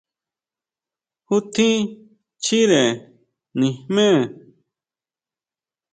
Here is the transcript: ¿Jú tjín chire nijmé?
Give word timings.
¿Jú 1.27 1.37
tjín 1.53 1.79
chire 2.43 2.83
nijmé? 3.59 4.07